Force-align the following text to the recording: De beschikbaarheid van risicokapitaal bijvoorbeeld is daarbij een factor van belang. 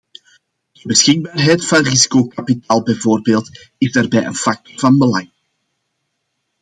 De 0.71 0.81
beschikbaarheid 0.87 1.65
van 1.67 1.83
risicokapitaal 1.83 2.83
bijvoorbeeld 2.83 3.69
is 3.77 3.91
daarbij 3.91 4.25
een 4.25 4.35
factor 4.35 4.79
van 4.79 4.97
belang. 4.97 5.29